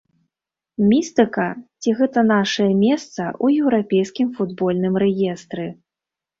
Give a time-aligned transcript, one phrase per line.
[0.93, 1.45] Містыка
[1.81, 5.71] ці гэта нашае месца ў еўрапейскім футбольным рэестры?